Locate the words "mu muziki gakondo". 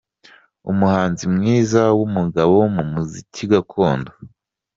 2.75-4.11